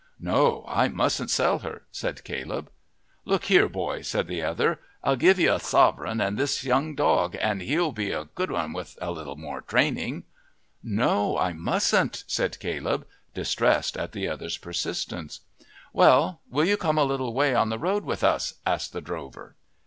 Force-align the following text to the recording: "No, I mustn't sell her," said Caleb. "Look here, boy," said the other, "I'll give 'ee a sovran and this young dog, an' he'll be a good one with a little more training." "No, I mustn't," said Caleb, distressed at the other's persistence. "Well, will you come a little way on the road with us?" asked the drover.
"No, 0.19 0.65
I 0.67 0.87
mustn't 0.87 1.29
sell 1.29 1.59
her," 1.59 1.83
said 1.91 2.23
Caleb. 2.23 2.71
"Look 3.23 3.43
here, 3.45 3.69
boy," 3.69 4.01
said 4.01 4.25
the 4.25 4.41
other, 4.41 4.79
"I'll 5.03 5.15
give 5.15 5.39
'ee 5.39 5.45
a 5.45 5.59
sovran 5.59 6.19
and 6.19 6.39
this 6.39 6.63
young 6.63 6.95
dog, 6.95 7.35
an' 7.35 7.59
he'll 7.59 7.91
be 7.91 8.11
a 8.11 8.25
good 8.25 8.49
one 8.49 8.73
with 8.73 8.97
a 8.99 9.11
little 9.11 9.35
more 9.35 9.61
training." 9.61 10.23
"No, 10.81 11.37
I 11.37 11.53
mustn't," 11.53 12.23
said 12.25 12.59
Caleb, 12.59 13.05
distressed 13.35 13.95
at 13.95 14.11
the 14.11 14.27
other's 14.27 14.57
persistence. 14.57 15.41
"Well, 15.93 16.41
will 16.49 16.65
you 16.65 16.77
come 16.77 16.97
a 16.97 17.03
little 17.05 17.31
way 17.35 17.53
on 17.53 17.69
the 17.69 17.77
road 17.77 18.03
with 18.03 18.23
us?" 18.23 18.55
asked 18.65 18.93
the 18.93 19.01
drover. 19.01 19.55